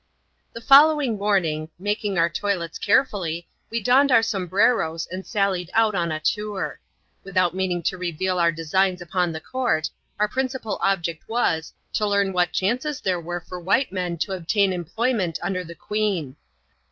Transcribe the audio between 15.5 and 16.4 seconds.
the queen.